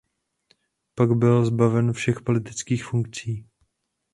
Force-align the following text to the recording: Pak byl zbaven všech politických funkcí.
Pak 0.95 1.11
byl 1.11 1.45
zbaven 1.45 1.93
všech 1.93 2.21
politických 2.21 2.85
funkcí. 2.85 3.45